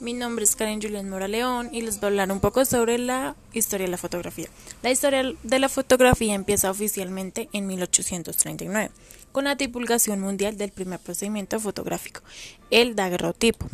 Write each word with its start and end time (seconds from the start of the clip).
mi 0.00 0.14
nombre 0.14 0.44
es 0.44 0.56
Karen 0.56 0.80
Julián 0.80 1.10
Mora 1.10 1.28
León 1.28 1.68
y 1.72 1.82
les 1.82 2.00
voy 2.00 2.06
a 2.06 2.08
hablar 2.08 2.32
un 2.32 2.40
poco 2.40 2.64
sobre 2.64 2.98
la 2.98 3.36
historia 3.52 3.86
de 3.86 3.90
la 3.90 3.98
fotografía. 3.98 4.48
La 4.82 4.90
historia 4.90 5.34
de 5.42 5.58
la 5.58 5.68
fotografía 5.68 6.34
empieza 6.34 6.70
oficialmente 6.70 7.50
en 7.52 7.66
1839 7.66 8.90
con 9.30 9.44
la 9.44 9.54
divulgación 9.54 10.20
mundial 10.20 10.56
del 10.56 10.72
primer 10.72 10.98
procedimiento 10.98 11.60
fotográfico, 11.60 12.22
el 12.70 12.96
daguerrotipo. 12.96 13.68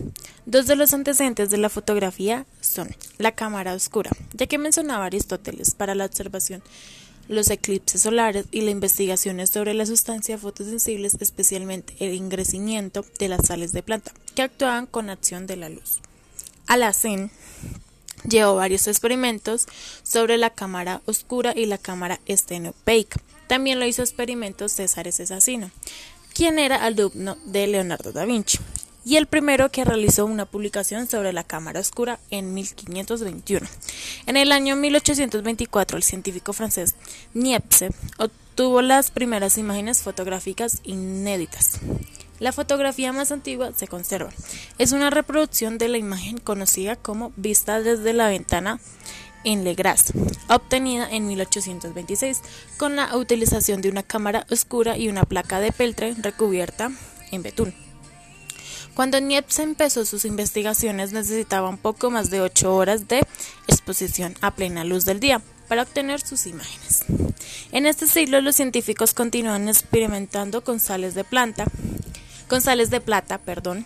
Dos 0.45 0.67
de 0.67 0.77
los 0.77 0.93
antecedentes 0.93 1.49
de 1.51 1.59
la 1.59 1.71
fotografía 1.71 2.45
son 2.61 2.89
la 3.19 3.33
cámara 3.33 3.73
oscura, 3.73 4.11
ya 4.35 4.47
que 4.47 4.59
mencionaba 4.59 5.07
Aristóteles 5.07 5.75
para 5.75 5.95
la 5.95 6.05
observación 6.05 6.63
los 7.29 7.51
eclipses 7.51 8.03
solares 8.03 8.47
y 8.51 8.61
las 8.61 8.73
investigaciones 8.73 9.51
sobre 9.51 9.75
las 9.75 9.89
sustancias 9.89 10.41
fotosensibles, 10.41 11.17
especialmente 11.21 11.95
el 11.99 12.15
ingresimiento 12.15 13.05
de 13.19 13.29
las 13.29 13.47
sales 13.47 13.73
de 13.73 13.83
planta, 13.83 14.13
que 14.35 14.43
actuaban 14.43 14.87
con 14.87 15.11
acción 15.11 15.47
de 15.47 15.57
la 15.57 15.69
luz. 15.69 16.01
Alacén 16.67 17.31
llevó 18.29 18.57
varios 18.57 18.87
experimentos 18.87 19.67
sobre 20.03 20.37
la 20.37 20.51
cámara 20.51 21.01
oscura 21.07 21.53
y 21.55 21.67
la 21.67 21.79
cámara 21.79 22.21
estenopeica. 22.27 23.21
También 23.47 23.79
lo 23.79 23.87
hizo 23.87 24.03
experimentos 24.03 24.73
César 24.73 25.11
Cesacino, 25.13 25.71
quien 26.35 26.59
era 26.59 26.85
alumno 26.85 27.37
de 27.45 27.67
Leonardo 27.67 28.13
da 28.13 28.25
Vinci, 28.25 28.59
y 29.05 29.17
el 29.17 29.27
primero 29.27 29.71
que 29.71 29.85
realizó 29.85 30.27
una 30.27 30.47
publicación 30.47 31.09
sobre 31.09 31.33
la 31.33 31.45
cámara 31.45 31.79
oscura 31.79 32.19
en 32.31 32.55
1521. 32.55 33.67
En 34.27 34.37
el 34.37 34.51
año 34.51 34.75
1824, 34.75 35.97
el 35.97 36.03
científico 36.03 36.53
francés 36.53 36.97
Niepce 37.33 37.91
obtuvo 38.19 38.46
las 38.57 39.11
primeras 39.11 39.59
imágenes 39.59 40.03
fotográficas 40.03 40.81
inéditas. 40.83 41.79
La 42.39 42.53
fotografía 42.53 43.13
más 43.13 43.31
antigua 43.31 43.73
se 43.75 43.87
conserva. 43.87 44.31
Es 44.79 44.93
una 44.93 45.11
reproducción 45.11 45.79
de 45.79 45.89
la 45.89 45.99
imagen 45.99 46.39
conocida 46.39 46.97
como 46.97 47.33
vista 47.37 47.81
desde 47.81 48.15
la 48.15 48.29
ventana 48.29 48.81
en 49.45 49.63
Legras, 49.63 50.13
obtenida 50.49 51.09
en 51.11 51.27
1826 51.27 52.41
con 52.79 52.97
la 52.97 53.15
utilización 53.17 53.83
de 53.83 53.91
una 53.91 54.03
cámara 54.03 54.47
oscura 54.51 54.97
y 54.97 55.09
una 55.09 55.25
placa 55.25 55.61
de 55.61 55.73
peltre 55.73 56.15
recubierta 56.19 56.91
en 57.33 57.43
betún. 57.43 57.75
Cuando 58.95 59.21
Niepce 59.21 59.63
empezó 59.63 60.07
sus 60.07 60.25
investigaciones 60.25 61.13
necesitaba 61.13 61.69
un 61.69 61.79
poco 61.79 62.11
más 62.11 62.31
de 62.31 62.41
8 62.41 62.75
horas 62.75 63.07
de 63.07 63.21
exposición 63.69 64.35
a 64.41 64.55
plena 64.55 64.85
luz 64.85 65.05
del 65.05 65.21
día 65.21 65.43
para 65.69 65.83
obtener 65.83 66.21
sus 66.21 66.47
imágenes. 66.47 67.05
En 67.73 67.87
este 67.87 68.07
siglo 68.07 68.41
los 68.41 68.57
científicos 68.57 69.15
continúan 69.15 69.69
experimentando 69.69 70.63
con 70.63 70.81
sales 70.81 71.15
de 71.15 71.25
planta, 71.25 71.67
con 72.49 72.63
sales 72.63 72.91
de 72.91 73.01
plata, 73.01 73.39
perdón, 73.39 73.85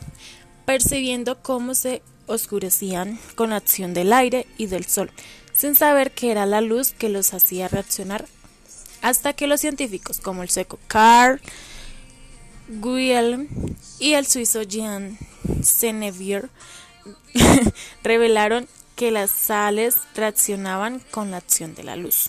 percibiendo 0.64 1.42
cómo 1.42 1.74
se 1.74 2.02
oscurecían 2.26 3.18
con 3.34 3.50
la 3.50 3.56
acción 3.56 3.94
del 3.94 4.12
aire 4.12 4.46
y 4.56 4.66
del 4.66 4.84
sol, 4.86 5.10
sin 5.52 5.74
saber 5.74 6.12
que 6.12 6.30
era 6.30 6.46
la 6.46 6.60
luz 6.60 6.92
que 6.92 7.08
los 7.08 7.34
hacía 7.34 7.68
reaccionar, 7.68 8.26
hasta 9.02 9.32
que 9.32 9.46
los 9.46 9.60
científicos 9.60 10.20
como 10.20 10.42
el 10.42 10.50
sueco 10.50 10.78
Carl 10.86 11.40
Guilhem 12.68 13.48
y 13.98 14.12
el 14.12 14.26
suizo 14.26 14.62
Jean 14.62 15.18
Senevier 15.62 16.50
revelaron 18.04 18.68
que 19.00 19.10
las 19.10 19.30
sales 19.30 19.96
reaccionaban 20.14 21.00
con 21.10 21.30
la 21.30 21.38
acción 21.38 21.74
de 21.74 21.84
la 21.84 21.96
luz. 21.96 22.28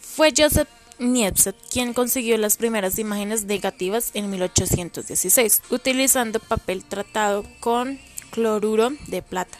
Fue 0.00 0.32
Joseph 0.36 0.68
Niepce, 1.00 1.54
quien 1.72 1.92
consiguió 1.92 2.38
las 2.38 2.56
primeras 2.56 3.00
imágenes 3.00 3.42
negativas 3.44 4.12
en 4.14 4.30
1816, 4.30 5.62
utilizando 5.70 6.38
papel 6.38 6.84
tratado 6.84 7.44
con 7.58 7.98
cloruro 8.30 8.90
de 9.08 9.20
plata, 9.20 9.58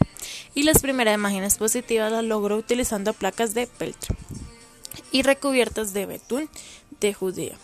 y 0.54 0.62
las 0.62 0.80
primeras 0.80 1.16
imágenes 1.16 1.58
positivas 1.58 2.12
las 2.12 2.22
logró 2.22 2.56
utilizando 2.56 3.12
placas 3.12 3.52
de 3.52 3.66
peltre 3.66 4.14
y 5.10 5.22
recubiertas 5.22 5.92
de 5.92 6.06
betún 6.06 6.48
de 7.00 7.14
Judea 7.14 7.58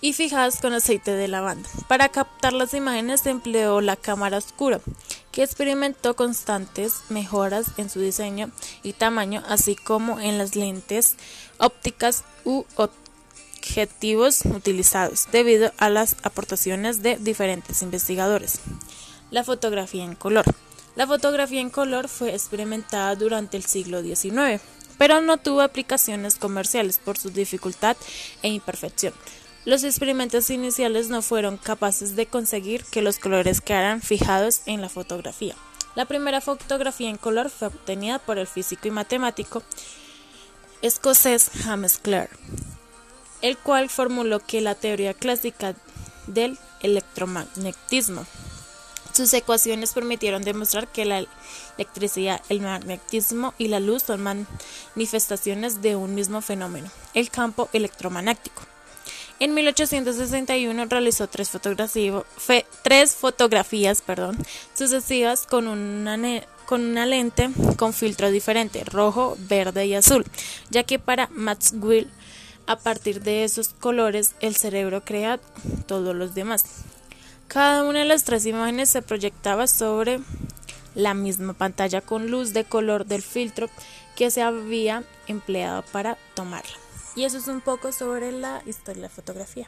y 0.00 0.12
fijadas 0.12 0.60
con 0.60 0.72
aceite 0.72 1.12
de 1.12 1.28
lavanda. 1.28 1.68
Para 1.88 2.08
captar 2.08 2.52
las 2.52 2.74
imágenes 2.74 3.20
se 3.22 3.30
empleó 3.30 3.80
la 3.80 3.96
cámara 3.96 4.38
oscura, 4.38 4.80
que 5.32 5.42
experimentó 5.42 6.16
constantes 6.16 7.02
mejoras 7.08 7.72
en 7.76 7.90
su 7.90 8.00
diseño 8.00 8.50
y 8.82 8.94
tamaño, 8.94 9.42
así 9.48 9.76
como 9.76 10.20
en 10.20 10.38
las 10.38 10.56
lentes 10.56 11.16
ópticas 11.58 12.24
u 12.44 12.64
objetivos 12.76 14.44
utilizados, 14.44 15.28
debido 15.30 15.72
a 15.78 15.90
las 15.90 16.16
aportaciones 16.22 17.02
de 17.02 17.16
diferentes 17.16 17.82
investigadores. 17.82 18.60
La 19.30 19.44
fotografía 19.44 20.04
en 20.04 20.14
color. 20.14 20.44
La 20.96 21.06
fotografía 21.06 21.60
en 21.60 21.70
color 21.70 22.08
fue 22.08 22.34
experimentada 22.34 23.14
durante 23.14 23.56
el 23.56 23.64
siglo 23.64 24.02
XIX, 24.02 24.60
pero 24.98 25.20
no 25.20 25.36
tuvo 25.36 25.60
aplicaciones 25.60 26.34
comerciales 26.34 26.98
por 26.98 27.16
su 27.16 27.30
dificultad 27.30 27.96
e 28.42 28.48
imperfección. 28.48 29.14
Los 29.66 29.84
experimentos 29.84 30.48
iniciales 30.48 31.10
no 31.10 31.20
fueron 31.20 31.58
capaces 31.58 32.16
de 32.16 32.26
conseguir 32.26 32.82
que 32.84 33.02
los 33.02 33.18
colores 33.18 33.60
quedaran 33.60 34.00
fijados 34.00 34.62
en 34.64 34.80
la 34.80 34.88
fotografía. 34.88 35.54
La 35.94 36.06
primera 36.06 36.40
fotografía 36.40 37.10
en 37.10 37.18
color 37.18 37.50
fue 37.50 37.68
obtenida 37.68 38.18
por 38.18 38.38
el 38.38 38.46
físico 38.46 38.88
y 38.88 38.90
matemático 38.90 39.62
escocés 40.80 41.50
James 41.62 41.98
Clerk, 41.98 42.30
el 43.42 43.58
cual 43.58 43.90
formuló 43.90 44.40
que 44.40 44.62
la 44.62 44.74
teoría 44.74 45.12
clásica 45.12 45.74
del 46.26 46.58
electromagnetismo. 46.80 48.24
Sus 49.12 49.34
ecuaciones 49.34 49.92
permitieron 49.92 50.42
demostrar 50.42 50.88
que 50.88 51.04
la 51.04 51.26
electricidad, 51.76 52.40
el 52.48 52.62
magnetismo 52.62 53.52
y 53.58 53.68
la 53.68 53.80
luz 53.80 54.04
son 54.04 54.22
manifestaciones 54.22 55.82
de 55.82 55.96
un 55.96 56.14
mismo 56.14 56.40
fenómeno, 56.40 56.88
el 57.12 57.28
campo 57.28 57.68
electromagnético. 57.74 58.62
En 59.40 59.54
1861 59.54 60.84
realizó 60.84 61.26
tres, 61.26 61.50
tres 62.82 63.14
fotografías 63.14 64.02
sucesivas 64.74 65.46
con 65.46 65.66
una, 65.66 66.18
con 66.66 66.82
una 66.82 67.06
lente 67.06 67.48
con 67.78 67.94
filtro 67.94 68.30
diferente, 68.30 68.84
rojo, 68.84 69.38
verde 69.38 69.86
y 69.86 69.94
azul, 69.94 70.26
ya 70.68 70.82
que 70.82 70.98
para 70.98 71.30
Maxwell 71.32 72.10
a 72.66 72.76
partir 72.76 73.22
de 73.22 73.44
esos 73.44 73.70
colores 73.70 74.34
el 74.40 74.56
cerebro 74.56 75.06
crea 75.06 75.40
todos 75.86 76.14
los 76.14 76.34
demás. 76.34 76.64
Cada 77.48 77.84
una 77.84 78.00
de 78.00 78.04
las 78.04 78.24
tres 78.24 78.44
imágenes 78.44 78.90
se 78.90 79.00
proyectaba 79.00 79.66
sobre 79.66 80.20
la 80.94 81.14
misma 81.14 81.54
pantalla 81.54 82.02
con 82.02 82.30
luz 82.30 82.52
de 82.52 82.64
color 82.64 83.06
del 83.06 83.22
filtro 83.22 83.70
que 84.16 84.30
se 84.30 84.42
había 84.42 85.02
empleado 85.28 85.82
para 85.92 86.18
tomarla. 86.34 86.89
Y 87.16 87.24
eso 87.24 87.38
es 87.38 87.48
un 87.48 87.60
poco 87.60 87.92
sobre 87.92 88.32
la 88.32 88.62
historia 88.66 89.02
de 89.02 89.08
la 89.08 89.08
fotografía. 89.08 89.66